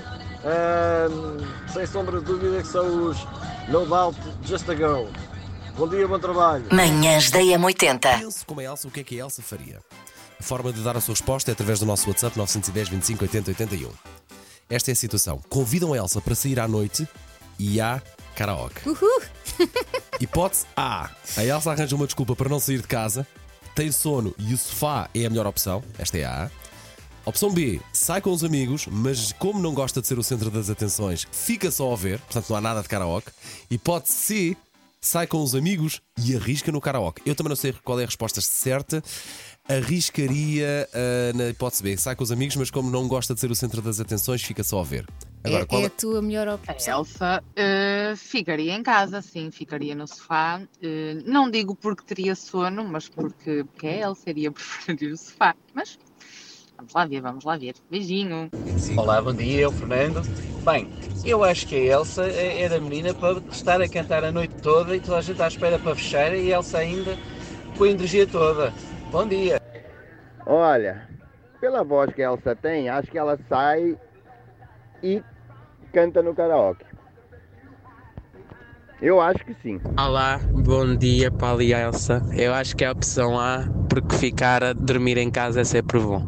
Sem 1.73 1.85
sombra 1.85 2.21
de 2.21 2.27
dúvida 2.27 2.63
que 2.63 2.69
são 2.69 3.09
os 3.09 3.19
No 3.69 3.85
Doubt 3.85 4.17
Just 4.45 4.69
a 4.71 4.77
Girl. 4.77 5.07
Bom 5.77 5.89
dia, 5.89 6.07
bom 6.07 6.21
trabalho. 6.21 6.67
Manhãs 6.71 7.29
da 7.33 7.41
M80. 7.41 8.21
Penso 8.21 8.47
como 8.47 8.61
a 8.61 8.65
Elsa, 8.65 8.87
o 8.87 8.91
que 8.93 9.01
é 9.01 9.03
que 9.03 9.21
a 9.21 9.25
Elsa 9.25 9.43
faria? 9.43 9.81
A 10.39 10.43
forma 10.45 10.73
de 10.73 10.81
dar 10.81 10.97
a 10.97 11.01
sua 11.01 11.15
resposta 11.15 11.51
é 11.51 11.55
através 11.55 11.81
do 11.81 11.87
nosso 11.87 12.09
WhatsApp 12.09 12.39
910 12.39 12.89
25 12.89 13.25
80 13.25 13.51
81. 13.51 13.91
Esta 14.69 14.93
é 14.93 14.93
a 14.93 14.97
situação. 14.97 15.41
Convidam 15.49 15.93
a 15.93 15.97
Elsa 15.97 16.21
para 16.21 16.37
sair 16.37 16.61
à 16.61 16.69
noite 16.69 17.09
e 17.61 17.81
há 17.81 18.03
karaoke. 18.35 18.89
Uhul. 18.89 19.23
Hipótese 20.19 20.65
A. 20.75 21.11
A 21.37 21.45
Elsa 21.45 21.71
arranja 21.71 21.95
uma 21.95 22.07
desculpa 22.07 22.35
para 22.35 22.49
não 22.49 22.59
sair 22.59 22.81
de 22.81 22.89
casa, 22.89 23.27
tem 23.75 23.93
sono 23.93 24.35
e 24.39 24.55
o 24.55 24.59
sofá 24.59 25.11
é 25.15 25.27
a 25.27 25.31
melhor 25.31 25.47
opção. 25.47 25.85
Esta 25.99 26.17
é 26.19 26.25
a 26.25 26.45
A. 26.47 26.51
Opção 27.27 27.53
B. 27.53 27.79
Sai 27.93 28.23
com 28.23 28.31
os 28.31 28.43
amigos, 28.43 28.87
mas 28.91 29.33
como 29.33 29.61
não 29.61 29.75
gosta 29.75 30.01
de 30.01 30.07
ser 30.07 30.19
o 30.19 30.23
centro 30.23 30.51
das 30.51 30.71
atenções, 30.71 31.29
fica 31.31 31.71
só 31.71 31.93
a 31.93 31.97
ver, 31.97 32.19
portanto 32.21 32.49
não 32.49 32.57
há 32.57 32.61
nada 32.63 32.81
de 32.81 32.89
karaoke. 32.89 33.31
Hipótese 33.71 34.15
C. 34.15 34.57
Sai 35.03 35.27
com 35.27 35.43
os 35.43 35.55
amigos 35.55 36.03
e 36.19 36.37
arrisca 36.37 36.71
no 36.71 36.81
karaoke. 36.81 37.23
Eu 37.25 37.35
também 37.35 37.49
não 37.49 37.57
sei 37.57 37.73
qual 37.85 37.99
é 38.01 38.03
a 38.03 38.07
resposta 38.07 38.41
certa. 38.43 39.03
Arriscaria 39.67 40.87
ah, 40.93 41.33
na 41.35 41.49
hipótese 41.49 41.83
B. 41.83 41.97
Sai 41.97 42.15
com 42.15 42.23
os 42.23 42.31
amigos, 42.31 42.57
mas 42.57 42.71
como 42.71 42.91
não 42.91 43.09
gosta 43.09 43.33
de 43.33 43.41
ser 43.41 43.51
o 43.51 43.55
centro 43.55 43.81
das 43.81 43.99
atenções, 43.99 44.43
fica 44.43 44.63
só 44.63 44.81
a 44.81 44.85
ver. 44.85 45.07
Agora, 45.43 45.63
é, 45.63 45.67
qual 45.67 45.83
é 45.83 45.87
a 45.87 45.91
tua 45.91 46.21
melhor 46.21 46.49
A 46.49 46.55
opção. 46.55 46.99
Elsa 46.99 47.43
eh, 47.57 48.13
ficaria 48.17 48.75
em 48.75 48.83
casa, 48.83 49.23
sim, 49.23 49.51
ficaria 49.51 49.95
no 49.95 50.07
sofá. 50.07 50.61
Eh, 50.83 51.19
não 51.25 51.51
digo 51.51 51.75
porque 51.75 52.05
teria 52.05 52.35
sono, 52.35 52.85
mas 52.85 53.09
porque, 53.09 53.65
porque 53.65 53.87
a 53.87 54.09
Elsa 54.09 54.29
iria 54.29 54.53
preferir 54.53 55.13
o 55.13 55.17
sofá. 55.17 55.55
Mas 55.75 55.99
vamos 56.77 56.93
lá 56.93 57.07
ver, 57.07 57.21
vamos 57.23 57.45
lá 57.45 57.57
ver. 57.57 57.75
Beijinho. 57.91 58.51
Olá, 58.97 59.23
bom 59.23 59.33
dia, 59.33 59.63
eu 59.63 59.73
Fernando. 59.73 60.21
Bem, 60.63 60.91
eu 61.25 61.43
acho 61.43 61.67
que 61.67 61.75
a 61.75 61.97
Elsa 61.97 62.27
é, 62.27 62.63
é 62.63 62.69
da 62.69 62.79
menina 62.79 63.15
para 63.15 63.39
estar 63.51 63.81
a 63.81 63.89
cantar 63.89 64.23
a 64.25 64.31
noite 64.31 64.55
toda 64.63 64.95
e 64.95 65.01
toda 65.01 65.19
a 65.19 65.23
gente 65.23 65.41
à 65.41 65.49
espera 65.49 65.79
para 65.79 65.95
fechar 65.95 66.37
e 66.37 66.53
a 66.53 66.57
Elsa 66.59 66.79
ainda 66.79 67.17
com 67.79 67.85
a 67.85 67.89
energia 67.89 68.27
toda. 68.27 68.75
Bom 69.11 69.27
dia. 69.27 69.59
Olha, 70.45 71.09
pela 71.63 71.83
voz 71.83 72.13
que 72.13 72.23
a 72.23 72.31
Elsa 72.31 72.55
tem, 72.55 72.91
acho 72.91 73.11
que 73.11 73.17
ela 73.17 73.39
sai 73.49 73.97
e 75.03 75.23
canta 75.93 76.23
no 76.23 76.35
karaoke. 76.35 76.85
Eu 79.03 79.21
acho 79.21 79.43
que 79.45 79.55
sim. 79.63 79.81
Olá, 79.99 80.39
bom 80.53 80.95
dia, 80.95 81.31
Paulo 81.31 81.63
e 81.63 81.73
Elsa. 81.73 82.23
Eu 82.37 82.53
acho 82.53 82.77
que 82.77 82.85
é 82.85 82.89
a 82.89 82.93
opção 82.93 83.39
A, 83.39 83.65
porque 83.89 84.15
ficar 84.17 84.63
a 84.63 84.73
dormir 84.75 85.17
em 85.17 85.31
casa 85.31 85.63
é 85.63 85.65
sempre 85.65 85.99
bom. 85.99 86.23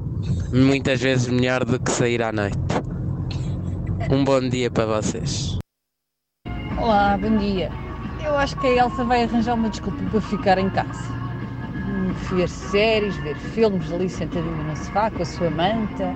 Muitas 0.53 1.01
vezes 1.01 1.29
melhor 1.29 1.65
do 1.65 1.79
que 1.79 1.91
sair 1.91 2.23
à 2.23 2.33
noite. 2.33 2.57
Um 4.11 4.25
bom 4.25 4.41
dia 4.41 4.71
para 4.71 4.87
vocês. 4.87 5.59
Olá, 6.81 7.17
bom 7.19 7.37
dia. 7.37 7.71
Eu 8.25 8.37
acho 8.37 8.59
que 8.59 8.67
a 8.69 8.85
Elsa 8.85 9.05
vai 9.05 9.25
arranjar 9.25 9.55
uma 9.55 9.69
desculpa 9.69 10.03
para 10.11 10.21
ficar 10.23 10.59
em 10.59 10.71
casa. 10.71 11.13
Ver 12.31 12.49
séries, 12.49 13.15
ver 13.17 13.37
filmes 13.37 13.93
ali 13.93 14.09
sentadinha 14.09 14.65
no 14.65 14.77
sofá 14.77 15.11
com 15.11 15.23
a 15.23 15.27
sua 15.27 15.51
manta. 15.51 16.15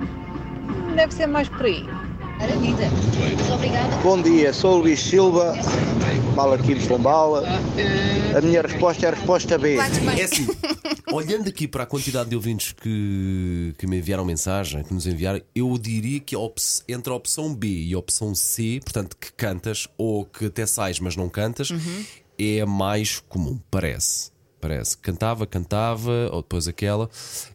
Deve 0.95 1.13
ser 1.13 1.27
mais 1.27 1.47
por 1.49 1.65
aí. 1.65 1.85
Maravilha. 2.37 2.89
Muito 2.89 3.53
obrigada. 3.53 3.97
Bom 3.97 4.21
dia, 4.21 4.53
sou 4.53 4.75
o 4.75 4.77
Luís 4.77 4.99
Silva, 4.99 5.55
mal 6.35 6.53
aqui 6.53 6.75
de 6.75 6.87
Pombala. 6.87 7.43
A 8.35 8.41
minha 8.41 8.61
resposta 8.61 9.07
é 9.07 9.09
a 9.09 9.13
resposta 9.13 9.57
B. 9.57 9.77
É 10.17 10.23
assim, 10.23 10.47
olhando 11.11 11.49
aqui 11.49 11.67
para 11.67 11.83
a 11.83 11.85
quantidade 11.87 12.29
de 12.29 12.35
ouvintes 12.35 12.73
que, 12.73 13.73
que 13.77 13.87
me 13.87 13.97
enviaram 13.97 14.23
mensagem, 14.23 14.83
que 14.83 14.93
nos 14.93 15.07
enviaram, 15.07 15.41
eu 15.55 15.75
diria 15.77 16.19
que 16.19 16.35
entre 16.87 17.11
a 17.11 17.15
opção 17.15 17.55
B 17.55 17.67
e 17.67 17.93
a 17.93 17.97
opção 17.97 18.35
C, 18.35 18.79
portanto, 18.83 19.17
que 19.19 19.31
cantas 19.33 19.87
ou 19.97 20.23
que 20.23 20.45
até 20.45 20.65
sais, 20.65 20.99
mas 20.99 21.15
não 21.15 21.29
cantas, 21.29 21.69
é 22.37 22.61
a 22.61 22.65
mais 22.67 23.19
comum, 23.27 23.59
parece. 23.71 24.36
Parece. 24.59 24.97
Cantava, 24.97 25.45
cantava, 25.45 26.29
ou 26.31 26.41
depois 26.41 26.67
aquela. 26.67 27.09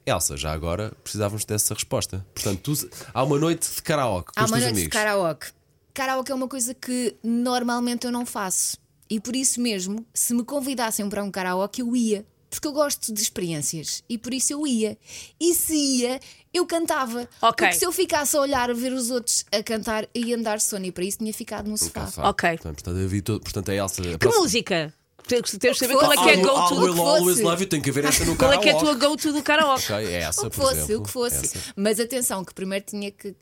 Elsa, 0.06 0.36
já 0.36 0.52
agora 0.52 0.92
precisávamos 1.02 1.44
dessa 1.44 1.74
resposta. 1.74 2.24
Portanto, 2.34 2.60
tu- 2.76 2.90
há 3.12 3.22
uma 3.24 3.38
noite 3.38 3.68
de 3.74 3.82
karaoke 3.82 4.32
com 4.32 4.40
Há 4.40 4.44
os 4.44 4.50
uma 4.50 4.56
teus 4.58 4.64
noite 4.70 4.74
de 4.74 4.80
amigos. 4.82 4.98
karaoke. 4.98 5.46
Karaoke 5.94 6.32
é 6.32 6.34
uma 6.34 6.48
coisa 6.48 6.72
que 6.74 7.16
normalmente 7.22 8.06
eu 8.06 8.12
não 8.12 8.24
faço. 8.24 8.78
E 9.10 9.20
por 9.20 9.36
isso 9.36 9.60
mesmo, 9.60 10.06
se 10.14 10.32
me 10.32 10.42
convidassem 10.44 11.06
para 11.08 11.22
um 11.22 11.30
karaoke, 11.30 11.82
eu 11.82 11.94
ia. 11.94 12.24
Porque 12.48 12.66
eu 12.68 12.72
gosto 12.72 13.12
de 13.12 13.20
experiências. 13.20 14.02
E 14.08 14.16
por 14.18 14.32
isso 14.34 14.52
eu 14.52 14.66
ia. 14.66 14.96
E 15.40 15.54
se 15.54 15.74
ia, 15.74 16.20
eu 16.52 16.66
cantava. 16.66 17.26
Ok. 17.40 17.66
Porque 17.66 17.78
se 17.78 17.84
eu 17.86 17.90
ficasse 17.92 18.36
a 18.36 18.40
olhar, 18.40 18.70
a 18.70 18.74
ver 18.74 18.92
os 18.92 19.10
outros 19.10 19.44
a 19.50 19.62
cantar, 19.62 20.06
ia 20.14 20.36
andar 20.36 20.60
sono. 20.60 20.84
E 20.84 20.92
para 20.92 21.02
isso 21.04 21.18
tinha 21.18 21.32
ficado 21.32 21.68
no 21.68 21.76
sofá. 21.78 22.08
Ok. 22.28 22.50
Portanto, 22.58 23.40
portanto, 23.42 23.70
a 23.70 23.74
Elsa. 23.74 24.02
a 24.02 24.04
Que 24.04 24.18
próxima- 24.18 24.42
música? 24.44 24.94
Temos 25.32 25.50
de 25.50 25.78
saber 25.78 25.94
que 25.94 25.98
qual 26.00 26.12
é 26.12 26.16
que 26.16 26.28
é 26.28 26.32
a 26.34 26.36
go-to 26.36 26.74
do 26.74 26.80
will 26.82 27.02
always 27.06 27.40
love 27.40 27.62
you, 27.62 27.68
tem 27.68 27.80
que 27.80 27.90
haver 27.90 28.04
essa 28.04 28.24
no 28.24 28.34
Qual 28.36 28.52
é 28.52 28.58
que 28.58 28.68
é 28.68 28.72
a 28.72 28.76
tua 28.78 28.94
go-to 28.94 29.32
do 29.32 29.42
karaoke? 29.42 29.92
Ok, 29.92 30.06
é 30.06 30.20
essa, 30.22 30.46
O 30.46 30.50
que 30.50 30.56
por 30.56 30.62
fosse, 30.64 30.78
exemplo. 30.78 30.96
o 30.96 31.02
que 31.04 31.10
fosse. 31.10 31.36
Essa. 31.44 31.58
Mas 31.76 31.98
atenção, 32.00 32.44
que 32.44 32.52
primeiro 32.52 32.84
tinha 32.86 33.10
que 33.10 33.34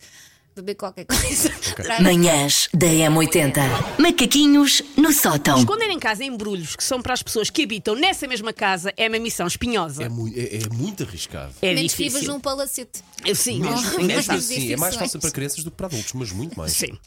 beber 0.54 0.74
qualquer 0.74 1.04
coisa. 1.06 1.50
Manhãs 2.02 2.68
da 2.74 2.86
M80. 2.86 3.54
Macaquinhos 3.98 4.82
no 4.96 5.12
sótão. 5.12 5.58
Esconder 5.58 5.90
em 5.90 5.98
casa 5.98 6.24
embrulhos 6.24 6.76
que 6.76 6.84
são 6.84 7.00
para 7.00 7.14
as 7.14 7.22
pessoas 7.22 7.50
que 7.50 7.62
habitam 7.62 7.94
nessa 7.94 8.26
mesma 8.26 8.52
casa 8.52 8.92
é 8.96 9.08
uma 9.08 9.18
missão 9.18 9.46
espinhosa. 9.46 10.02
É, 10.04 10.08
mui- 10.08 10.34
é- 10.36 10.56
é 10.56 10.68
muito 10.74 11.02
arriscado. 11.04 11.52
É 11.62 11.74
Menos 11.74 11.92
vivas 11.94 12.12
difícil. 12.14 12.34
num 12.34 12.40
palacete. 12.40 13.00
Eu 13.24 13.34
sim, 13.34 13.60
Mesmo, 13.60 13.76
mesmo. 13.80 14.00
engraçado. 14.02 14.38
assim, 14.38 14.72
é 14.72 14.76
mais 14.76 14.96
fácil 14.96 15.20
para 15.20 15.30
crianças 15.30 15.64
do 15.64 15.70
que 15.70 15.76
para 15.76 15.86
adultos, 15.86 16.12
mas 16.14 16.32
muito 16.32 16.58
mais. 16.58 16.72
Sim. 16.72 16.98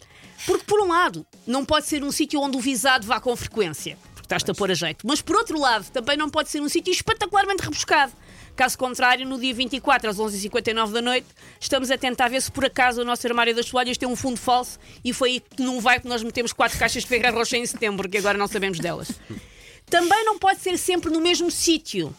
Porque, 0.45 0.65
por 0.65 0.81
um 0.81 0.87
lado, 0.89 1.25
não 1.47 1.63
pode 1.63 1.85
ser 1.87 2.03
um 2.03 2.11
sítio 2.11 2.39
onde 2.41 2.57
o 2.57 2.59
visado 2.59 3.05
vá 3.07 3.19
com 3.19 3.35
frequência, 3.35 3.97
estás-te 4.33 4.51
a 4.51 4.53
pôr 4.53 4.71
a 4.71 4.73
jeito. 4.73 5.05
Mas, 5.05 5.21
por 5.21 5.35
outro 5.35 5.59
lado, 5.59 5.89
também 5.91 6.17
não 6.17 6.29
pode 6.29 6.49
ser 6.49 6.61
um 6.61 6.69
sítio 6.69 6.91
espetacularmente 6.91 7.63
rebuscado. 7.63 8.11
Caso 8.55 8.77
contrário, 8.77 9.27
no 9.27 9.39
dia 9.39 9.53
24, 9.53 10.09
às 10.09 10.17
11h59 10.17 10.91
da 10.91 11.01
noite, 11.01 11.27
estamos 11.59 11.89
a 11.89 11.97
tentar 11.97 12.27
ver 12.27 12.41
se 12.41 12.51
por 12.51 12.65
acaso 12.65 13.01
o 13.01 13.05
nosso 13.05 13.25
armário 13.25 13.55
das 13.55 13.65
toalhas 13.65 13.97
tem 13.97 14.07
um 14.07 14.15
fundo 14.15 14.37
falso 14.37 14.79
e 15.03 15.11
foi 15.11 15.29
aí 15.29 15.39
que 15.39 15.63
num 15.63 15.79
vai 15.79 15.99
que 15.99 16.07
nós 16.07 16.21
metemos 16.21 16.53
quatro 16.53 16.77
caixas 16.77 17.01
de 17.01 17.09
Ferreira 17.09 17.35
Rocher 17.35 17.59
em 17.59 17.65
setembro, 17.65 18.07
que 18.07 18.17
agora 18.17 18.37
não 18.37 18.47
sabemos 18.47 18.79
delas. 18.79 19.11
Também 19.89 20.23
não 20.23 20.37
pode 20.37 20.59
ser 20.59 20.77
sempre 20.77 21.11
no 21.11 21.19
mesmo 21.19 21.49
sítio. 21.49 22.15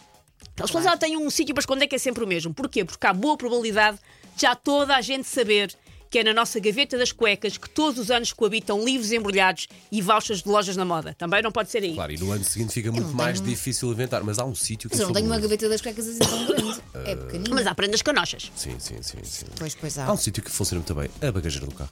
Eles 0.56 0.70
claro. 0.70 0.98
têm 0.98 1.16
um 1.16 1.30
sítio 1.30 1.54
para 1.54 1.62
esconder 1.62 1.86
que 1.86 1.96
é 1.96 1.98
sempre 1.98 2.22
o 2.22 2.26
mesmo. 2.26 2.52
Porquê? 2.52 2.84
Porque 2.84 3.06
há 3.06 3.12
boa 3.12 3.36
probabilidade 3.36 3.98
de 4.36 4.42
já 4.42 4.54
toda 4.54 4.96
a 4.96 5.00
gente 5.00 5.26
saber 5.26 5.74
que 6.14 6.20
é 6.20 6.22
na 6.22 6.32
nossa 6.32 6.60
gaveta 6.60 6.96
das 6.96 7.10
cuecas 7.10 7.58
que 7.58 7.68
todos 7.68 7.98
os 7.98 8.08
anos 8.08 8.32
coabitam 8.32 8.84
livros 8.84 9.10
embrulhados 9.10 9.66
e 9.90 10.00
vouchers 10.00 10.44
de 10.44 10.48
lojas 10.48 10.76
na 10.76 10.84
moda. 10.84 11.12
Também 11.18 11.42
não 11.42 11.50
pode 11.50 11.72
ser 11.72 11.82
aí. 11.82 11.92
Claro, 11.92 12.12
e 12.12 12.16
no 12.18 12.30
ano 12.30 12.44
seguinte 12.44 12.72
fica 12.72 12.92
muito 12.92 13.12
mais 13.12 13.40
tenho- 13.40 13.50
difícil 13.50 13.90
inventar, 13.90 14.22
mas 14.22 14.38
há 14.38 14.44
um 14.44 14.54
sítio 14.54 14.88
que 14.88 14.94
Mas 14.94 15.00
eu 15.00 15.08
não 15.08 15.12
tenho 15.12 15.26
uma 15.26 15.40
gaveta 15.40 15.68
das 15.68 15.80
cuecas 15.80 16.06
assim 16.06 16.20
tão 16.20 16.46
grande. 16.46 16.80
É 17.04 17.16
pequenina. 17.16 17.52
Mas 17.56 17.66
há 17.66 17.74
prendas 17.74 18.00
canochas. 18.00 18.48
Sim, 18.54 18.76
sim, 18.78 18.94
sim, 19.02 19.18
sim. 19.24 19.46
Pois, 19.58 19.74
pois 19.74 19.98
Há 19.98 20.04
há. 20.06 20.12
um 20.12 20.16
sítio 20.16 20.40
que 20.40 20.52
funciona 20.52 20.78
muito 20.86 20.94
bem, 20.94 21.10
a 21.28 21.32
bagageira 21.32 21.66
do 21.66 21.74
carro. 21.74 21.90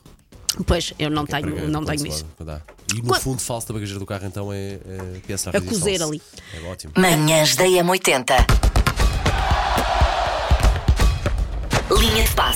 Pois, 0.65 0.93
eu 1.01 1.11
não 1.11 1.25
é 1.25 1.27
tenho, 1.27 1.53
para- 1.57 1.67
não 1.67 1.85
tenho 1.85 2.07
isso. 2.07 2.25
E 2.95 2.99
no 2.99 3.09
Quando- 3.09 3.21
fundo 3.23 3.41
falso 3.43 3.67
da 3.67 3.75
bagageira 3.75 3.99
do 3.99 4.07
carro 4.07 4.25
então 4.27 4.53
é, 4.53 4.75
é 4.75 5.21
peça 5.27 5.51
A 5.51 5.61
cozer 5.61 6.01
ali. 6.01 6.23
É 6.55 6.61
ótimo. 6.69 6.93
Manhãs 6.97 7.57
da 7.57 7.65
M80. 7.65 8.62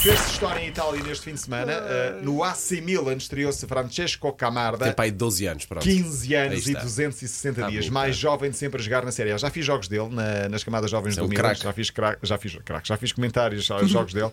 Fez-se 0.07 0.31
história 0.35 0.61
em 0.61 0.69
Itália 0.69 1.03
neste 1.03 1.25
fim 1.25 1.33
de 1.35 1.41
semana. 1.41 1.73
Uh, 1.81 2.25
no 2.25 2.45
AC 2.45 2.81
Milan 2.81 3.15
estreou-se 3.17 3.67
Francesco 3.67 4.33
Camarda. 4.33 4.85
Tem 4.85 4.93
pai 4.95 5.11
de 5.11 5.17
12 5.17 5.47
anos, 5.47 5.65
pronto. 5.65 5.83
15 5.83 6.37
Aí 6.37 6.47
anos 6.47 6.65
e 6.65 6.71
está. 6.71 6.83
260 6.85 7.61
Tá 7.63 7.69
dias, 7.71 7.87
bom, 7.89 7.95
mais 7.95 8.17
jovem 8.17 8.49
de 8.53 8.57
sempre 8.57 8.81
a 8.81 8.85
jogar 8.85 9.05
na 9.05 9.11
Série 9.11 9.33
A. 9.33 9.37
Já 9.37 9.51
fiz 9.51 9.67
jogos 9.67 9.89
dele 9.89 10.09
na- 10.11 10.49
nas 10.49 10.63
camadas 10.63 10.93
jovens 10.93 11.17
É 11.17 11.21
do 11.21 11.27
um 11.27 11.29
Milan, 11.29 11.43
craque. 11.43 11.63
já 11.65 11.73
fiz, 11.73 11.93
já 12.23 12.39
fiz 12.39 12.57
craque, 12.65 12.87
já 12.89 12.97
fiz 12.97 13.11
comentários 13.11 13.69
aos 13.69 13.91
jogos 13.91 14.15
dele. 14.15 14.31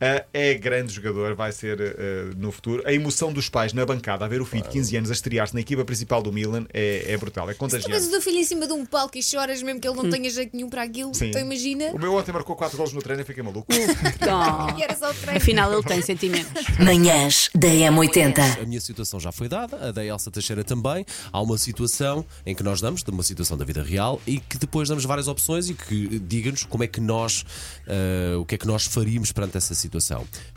Uh, 0.00 0.24
é 0.32 0.54
grande 0.54 0.94
jogador, 0.94 1.34
vai 1.34 1.52
ser 1.52 1.78
uh, 1.78 2.34
no 2.38 2.50
futuro. 2.50 2.82
A 2.86 2.92
emoção 2.92 3.30
dos 3.32 3.50
pais 3.50 3.74
na 3.74 3.84
bancada 3.84 4.24
a 4.24 4.28
ver 4.28 4.40
o 4.40 4.46
filho 4.46 4.62
de 4.62 4.70
15 4.70 4.96
anos 4.96 5.10
a 5.10 5.12
estrear-se 5.12 5.52
na 5.52 5.60
equipa 5.60 5.84
principal 5.84 6.22
do 6.22 6.32
Milan 6.32 6.64
é, 6.72 7.04
é 7.12 7.16
brutal, 7.18 7.50
é 7.50 7.54
Tu 7.54 7.58
vês 7.68 7.74
o 7.74 7.84
contagiante. 7.84 8.08
teu 8.10 8.22
filho 8.22 8.38
em 8.38 8.44
cima 8.44 8.66
de 8.66 8.72
um 8.72 8.86
palco 8.86 9.18
e 9.18 9.22
choras 9.22 9.62
mesmo 9.62 9.78
que 9.78 9.86
ele 9.86 9.96
não 9.96 10.08
tenha 10.08 10.30
jeito 10.30 10.56
nenhum 10.56 10.70
para 10.70 10.84
aquilo. 10.84 11.14
Sim. 11.14 11.26
Então 11.26 11.42
imagina. 11.42 11.90
O 11.92 11.98
meu 11.98 12.14
ontem 12.14 12.32
marcou 12.32 12.56
4 12.56 12.78
gols 12.78 12.94
no 12.94 13.02
treino 13.02 13.20
e 13.20 13.24
fiquei 13.26 13.42
maluco. 13.42 13.66
Então, 14.14 14.68
E 14.78 14.82
era 14.82 14.96
só 14.96 15.10
o 15.10 15.14
treino. 15.14 15.36
afinal, 15.36 15.70
ele 15.70 15.82
tem 15.82 16.00
sentimentos. 16.00 16.50
Manhãs 16.78 17.50
da 17.54 17.68
M80. 17.68 18.62
A 18.62 18.64
minha 18.64 18.80
situação 18.80 19.20
já 19.20 19.30
foi 19.30 19.48
dada, 19.48 19.88
a 19.88 19.92
da 19.92 20.02
Elsa 20.02 20.30
Teixeira 20.30 20.64
também. 20.64 21.04
Há 21.30 21.42
uma 21.42 21.58
situação 21.58 22.24
em 22.46 22.54
que 22.54 22.62
nós 22.62 22.80
damos, 22.80 23.02
de 23.02 23.10
uma 23.10 23.22
situação 23.22 23.56
da 23.58 23.66
vida 23.66 23.82
real, 23.82 24.18
e 24.26 24.40
que 24.40 24.56
depois 24.56 24.88
damos 24.88 25.04
várias 25.04 25.28
opções 25.28 25.68
e 25.68 25.74
que 25.74 26.18
diga-nos 26.20 26.64
como 26.64 26.84
é 26.84 26.86
que 26.86 27.00
nós, 27.02 27.44
ah, 27.86 28.38
o 28.38 28.46
que 28.46 28.54
é 28.54 28.58
que 28.58 28.66
nós 28.66 28.86
faríamos 28.86 29.30
perante 29.30 29.58
essa 29.58 29.74
situação. 29.74 29.89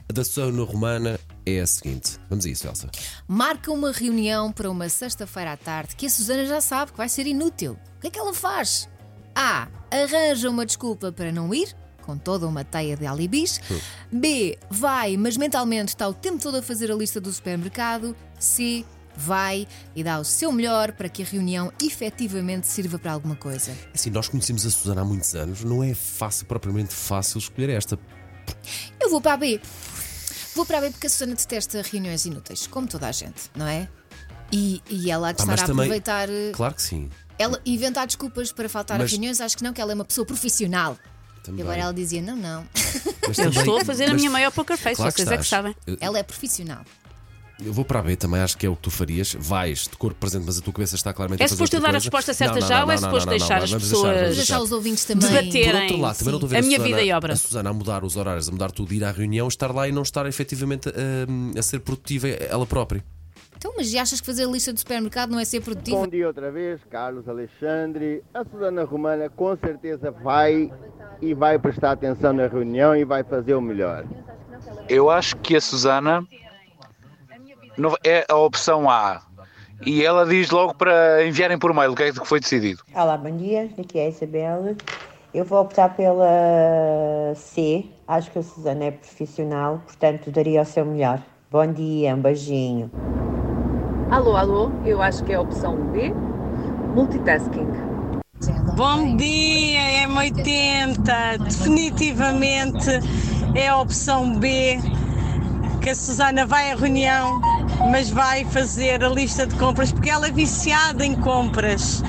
A 0.09 0.13
da 0.13 0.23
Susana 0.23 0.63
Romana 0.63 1.19
é 1.45 1.59
a 1.59 1.67
seguinte. 1.67 2.19
Vamos 2.29 2.45
a 2.45 2.49
isso, 2.49 2.67
Elsa. 2.67 2.89
Marca 3.27 3.71
uma 3.71 3.91
reunião 3.91 4.51
para 4.51 4.69
uma 4.69 4.87
sexta-feira 4.89 5.53
à 5.53 5.57
tarde 5.57 5.95
que 5.95 6.05
a 6.05 6.09
Susana 6.09 6.45
já 6.45 6.61
sabe 6.61 6.91
que 6.91 6.97
vai 6.97 7.09
ser 7.09 7.25
inútil. 7.25 7.77
O 7.97 8.01
que 8.01 8.07
é 8.07 8.09
que 8.11 8.19
ela 8.19 8.33
faz? 8.33 8.87
A. 9.35 9.67
Arranja 9.91 10.49
uma 10.49 10.65
desculpa 10.65 11.11
para 11.11 11.31
não 11.31 11.53
ir, 11.53 11.75
com 12.01 12.17
toda 12.17 12.47
uma 12.47 12.63
teia 12.63 12.95
de 12.95 13.05
alibis. 13.05 13.59
B. 14.11 14.57
Vai, 14.69 15.17
mas 15.17 15.37
mentalmente 15.37 15.89
está 15.89 16.07
o 16.07 16.13
tempo 16.13 16.41
todo 16.41 16.57
a 16.57 16.61
fazer 16.61 16.91
a 16.91 16.95
lista 16.95 17.19
do 17.19 17.31
supermercado. 17.31 18.15
C. 18.39 18.85
Vai 19.15 19.67
e 19.95 20.03
dá 20.03 20.19
o 20.19 20.23
seu 20.23 20.51
melhor 20.51 20.93
para 20.93 21.07
que 21.07 21.21
a 21.21 21.25
reunião 21.25 21.71
efetivamente 21.81 22.67
sirva 22.67 22.97
para 22.97 23.11
alguma 23.11 23.35
coisa. 23.35 23.75
Assim, 23.93 24.09
nós 24.09 24.27
conhecemos 24.27 24.65
a 24.65 24.71
Susana 24.71 25.01
há 25.01 25.05
muitos 25.05 25.35
anos, 25.35 25.63
não 25.63 25.83
é 25.83 25.93
fácil, 25.93 26.47
propriamente 26.47 26.93
fácil 26.93 27.37
escolher 27.37 27.69
esta. 27.69 27.97
Eu 28.99 29.09
vou 29.09 29.21
para 29.21 29.33
a 29.33 29.37
B. 29.37 29.59
Vou 30.55 30.65
para 30.65 30.77
a 30.77 30.81
B 30.81 30.91
porque 30.91 31.07
a 31.07 31.09
Susana 31.09 31.33
detesta 31.35 31.81
reuniões 31.81 32.25
inúteis, 32.25 32.67
como 32.67 32.87
toda 32.87 33.07
a 33.07 33.11
gente, 33.11 33.49
não 33.55 33.67
é? 33.67 33.87
E, 34.51 34.81
e 34.89 35.09
ela 35.09 35.29
há 35.29 35.31
de 35.31 35.41
Ah, 35.41 35.43
estar 35.43 35.51
mas 35.53 35.61
a 35.61 35.65
também- 35.65 35.85
aproveitar. 35.85 36.29
eh, 36.29 36.51
Claro 36.53 36.75
que 36.75 36.81
sim. 36.81 37.09
Ela 37.39 37.59
inventar 37.65 38.05
desculpas 38.05 38.51
para 38.51 38.69
faltar 38.69 38.99
Mas- 38.99 39.09
a 39.09 39.11
reuniões, 39.11 39.41
acho 39.41 39.57
que 39.57 39.63
não, 39.63 39.73
que 39.73 39.81
ela 39.81 39.91
é 39.91 39.95
uma 39.95 40.05
pessoa 40.05 40.25
profissional. 40.25 40.97
Também. 41.43 41.59
E 41.59 41.63
agora 41.63 41.81
ela 41.81 41.93
dizia: 41.93 42.21
não, 42.21 42.35
não. 42.35 42.65
Mas 43.27 43.37
Eu 43.39 43.45
também- 43.45 43.59
estou 43.59 43.77
a 43.79 43.83
fazer 43.85 44.05
a 44.05 44.07
mas- 44.09 44.15
minha 44.17 44.29
maior 44.29 44.51
poker 44.51 44.77
face, 44.77 44.95
Claro 44.97 45.11
vocês 45.11 45.27
é 45.27 45.37
que 45.37 45.43
sabem. 45.43 45.75
Ela 45.99 46.19
é 46.19 46.23
profissional. 46.23 46.85
Eu 47.63 47.71
vou 47.71 47.85
para 47.85 47.99
a 47.99 48.01
B 48.01 48.15
também, 48.15 48.41
acho 48.41 48.57
que 48.57 48.65
é 48.65 48.69
o 48.69 48.75
que 48.75 48.81
tu 48.81 48.91
farias. 48.91 49.35
Vais 49.39 49.83
de 49.83 49.95
corpo 49.97 50.17
presente, 50.19 50.43
mas 50.45 50.57
a 50.57 50.61
tua 50.61 50.73
cabeça 50.73 50.95
está 50.95 51.13
claramente 51.13 51.41
É 51.41 51.45
a 51.45 51.47
fazer 51.47 51.57
suposto 51.57 51.75
eu 51.75 51.79
outra 51.79 51.91
dar 51.91 51.97
a 51.97 51.99
resposta 51.99 52.33
certa 52.33 52.59
Não, 52.59 52.67
já 52.67 52.79
não, 52.79 52.85
ou 52.85 52.91
é 52.91 52.97
suposto 52.97 53.29
deixar 53.29 53.63
as 53.63 53.71
pessoas 53.73 54.35
Deixar 54.35 54.59
os 54.61 54.71
ouvintes 54.71 55.05
também. 55.05 55.29
debaterem 55.29 55.71
Por 55.71 55.81
outro 55.81 55.97
lado, 55.97 56.17
também 56.17 56.31
não 56.31 56.37
estou 56.39 56.47
a 56.47 56.49
ver 56.49 56.57
a 56.57 56.61
minha 56.61 56.77
Susana- 56.79 56.95
vida 56.97 57.03
e 57.07 57.11
obra? 57.13 57.33
A 57.33 57.35
Susana 57.35 57.69
a 57.69 57.73
mudar 57.73 58.03
os 58.03 58.17
horários, 58.17 58.49
a 58.49 58.51
mudar 58.51 58.71
tudo, 58.71 58.93
ir 58.93 59.03
à 59.03 59.11
reunião, 59.11 59.47
estar 59.47 59.73
lá 59.73 59.87
e 59.87 59.91
não 59.91 60.01
estar 60.01 60.25
efetivamente 60.25 60.89
a, 60.89 61.59
a 61.59 61.61
ser 61.63 61.79
produtiva 61.79 62.27
ela 62.27 62.65
própria. 62.65 63.03
Então, 63.55 63.71
mas 63.77 63.93
e 63.93 63.97
achas 63.97 64.19
que 64.19 64.25
fazer 64.25 64.43
a 64.45 64.47
lista 64.47 64.73
do 64.73 64.79
supermercado 64.79 65.29
não 65.29 65.39
é 65.39 65.45
ser 65.45 65.61
produtiva? 65.61 65.95
Bom 65.97 66.07
dia 66.07 66.27
outra 66.27 66.51
vez, 66.51 66.81
Carlos 66.89 67.29
Alexandre. 67.29 68.21
A 68.33 68.43
Susana 68.43 68.83
Romana 68.83 69.29
com 69.29 69.55
certeza 69.55 70.11
vai 70.11 70.69
e 71.21 71.33
vai 71.33 71.57
prestar 71.59 71.91
atenção 71.91 72.33
na 72.33 72.47
reunião 72.47 72.93
e 72.95 73.05
vai 73.05 73.23
fazer 73.23 73.53
o 73.53 73.61
melhor. 73.61 74.03
Eu 74.89 75.09
acho 75.09 75.37
que 75.37 75.55
a 75.55 75.61
Susana 75.61 76.27
é 78.03 78.25
a 78.29 78.35
opção 78.35 78.89
A. 78.89 79.21
E 79.85 80.03
ela 80.03 80.25
diz 80.25 80.49
logo 80.49 80.73
para 80.75 81.25
enviarem 81.25 81.57
por 81.57 81.73
mail 81.73 81.91
o 81.91 81.95
que 81.95 82.03
é 82.03 82.11
que 82.11 82.25
foi 82.25 82.39
decidido. 82.39 82.83
Olá, 82.95 83.17
bom 83.17 83.35
dia. 83.35 83.69
Daqui 83.75 83.99
é 83.99 84.05
a 84.05 84.09
Isabel. 84.09 84.75
Eu 85.33 85.43
vou 85.43 85.61
optar 85.61 85.89
pela 85.95 87.33
C. 87.35 87.85
Acho 88.07 88.31
que 88.31 88.39
a 88.39 88.43
Susana 88.43 88.85
é 88.85 88.91
profissional, 88.91 89.81
portanto 89.85 90.31
daria 90.31 90.61
o 90.61 90.65
seu 90.65 90.85
melhor. 90.85 91.19
Bom 91.49 91.65
dia, 91.67 92.15
um 92.15 92.21
beijinho. 92.21 92.91
Alô, 94.11 94.35
alô, 94.35 94.71
eu 94.85 95.01
acho 95.01 95.23
que 95.23 95.33
é 95.33 95.35
a 95.35 95.41
opção 95.41 95.75
B, 95.87 96.13
multitasking. 96.93 97.67
Bom 98.75 99.15
dia, 99.17 100.07
M80. 100.07 101.43
Definitivamente 101.43 102.89
é 103.55 103.67
a 103.69 103.77
opção 103.77 104.37
B. 104.37 104.77
Que 105.83 105.89
a 105.89 105.95
Susana 105.95 106.45
vai 106.45 106.71
à 106.71 106.75
reunião, 106.75 107.41
mas 107.91 108.09
vai 108.09 108.45
fazer 108.45 109.03
a 109.03 109.09
lista 109.09 109.45
de 109.45 109.55
compras 109.55 109.91
porque 109.91 110.09
ela 110.09 110.27
é 110.27 110.31
viciada 110.31 111.05
em 111.05 111.13
compras. 111.13 112.01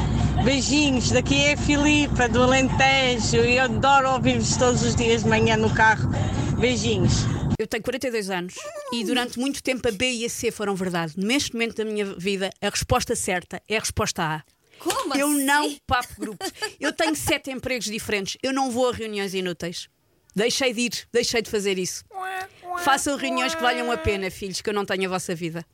Beijinhos, 0.45 1.11
daqui 1.11 1.35
é 1.47 1.55
a 1.55 1.57
Filipa 1.57 2.29
do 2.29 2.43
Alentejo 2.43 3.37
e 3.45 3.57
eu 3.57 3.65
adoro 3.65 4.13
ouvir-vos 4.13 4.57
todos 4.57 4.83
os 4.83 4.95
dias 4.95 5.25
de 5.25 5.29
manhã 5.29 5.57
no 5.57 5.75
carro. 5.75 6.09
Beijinhos. 6.59 7.25
Eu 7.59 7.67
tenho 7.67 7.83
42 7.83 8.31
anos 8.31 8.55
e 8.93 9.05
durante 9.05 9.39
muito 9.39 9.63
tempo 9.63 9.89
a 9.89 9.93
B 9.93 10.09
e 10.11 10.25
a 10.25 10.29
C 10.29 10.51
foram 10.53 10.75
verdade. 10.77 11.15
Neste 11.17 11.53
momento 11.55 11.77
da 11.77 11.85
minha 11.85 12.05
vida, 12.15 12.51
a 12.61 12.69
resposta 12.69 13.17
certa 13.17 13.61
é 13.69 13.77
a 13.77 13.81
resposta 13.81 14.23
A. 14.23 14.43
Como 14.79 15.15
Eu 15.17 15.29
assim? 15.29 15.45
não 15.45 15.77
papo 15.87 16.15
grupos. 16.19 16.53
Eu 16.79 16.93
tenho 16.93 17.17
sete 17.17 17.51
empregos 17.51 17.87
diferentes. 17.87 18.37
Eu 18.43 18.53
não 18.53 18.71
vou 18.71 18.91
a 18.91 18.93
reuniões 18.93 19.35
inúteis. 19.35 19.89
Deixei 20.35 20.73
de 20.73 20.81
ir, 20.81 21.09
deixei 21.13 21.43
de 21.43 21.51
fazer 21.51 21.79
isso. 21.79 22.05
Façam 22.79 23.17
reuniões 23.17 23.55
que 23.55 23.63
valham 23.63 23.91
a 23.91 23.97
pena, 23.97 24.31
filhos, 24.31 24.61
que 24.61 24.69
eu 24.69 24.75
não 24.75 24.85
tenho 24.85 25.07
a 25.07 25.09
vossa 25.09 25.35
vida. 25.35 25.65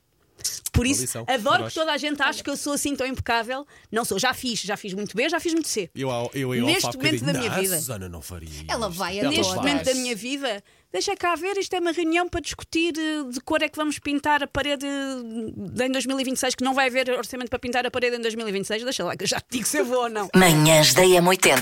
Por 0.71 0.87
isso, 0.87 1.01
lição. 1.01 1.25
adoro 1.27 1.67
que 1.67 1.73
toda 1.73 1.91
a 1.91 1.97
gente 1.97 2.21
ache 2.21 2.41
que 2.41 2.49
eu 2.49 2.55
sou 2.57 2.73
assim 2.73 2.95
tão 2.95 3.05
impecável. 3.05 3.67
Não 3.91 4.05
sou, 4.05 4.17
já 4.17 4.33
fiz, 4.33 4.61
já 4.61 4.77
fiz 4.77 4.93
muito 4.93 5.15
B, 5.15 5.27
já 5.29 5.39
fiz 5.39 5.53
muito 5.53 5.67
C. 5.67 5.89
Eu, 5.93 6.09
ao- 6.09 6.31
eu, 6.33 6.55
eu, 6.55 6.65
Neste 6.65 6.95
momento 6.97 7.23
da 7.25 7.33
minha 7.33 7.49
"Não, 7.49 7.61
vida." 7.61 7.75
Susana 7.77 8.07
não 8.09 8.21
faria. 8.21 8.49
Ela 8.67 8.89
vai 8.89 9.19
a 9.19 9.23
Ela 9.23 9.29
Neste 9.31 9.53
momento 9.53 9.83
da 9.83 9.93
minha 9.93 10.15
vida, 10.15 10.63
deixa 10.91 11.15
cá 11.15 11.35
ver, 11.35 11.57
isto 11.57 11.75
é 11.75 11.79
uma 11.79 11.91
reunião 11.91 12.27
para 12.27 12.39
discutir 12.39 12.93
eh, 12.97 13.29
de 13.31 13.39
cor 13.41 13.61
é 13.61 13.67
que 13.69 13.75
vamos 13.77 13.99
pintar 13.99 14.41
a 14.41 14.47
parede 14.47 14.85
de- 14.85 15.83
em 15.85 15.91
2026, 15.91 16.55
que 16.55 16.63
não 16.63 16.73
vai 16.73 16.87
haver 16.87 17.09
orçamento 17.11 17.49
para 17.49 17.59
pintar 17.59 17.85
a 17.85 17.91
parede 17.91 18.15
em 18.15 18.21
2026. 18.21 18.83
Deixa 18.83 19.03
lá 19.03 19.15
que 19.17 19.25
eu 19.25 19.27
já 19.27 19.39
te 19.41 19.47
digo 19.51 19.67
se 19.67 19.77
eu 19.77 19.85
vou 19.85 20.03
ou 20.03 20.09
não. 20.09 20.29
Manhãs 20.33 20.93
da 20.93 21.03
M80. 21.03 21.61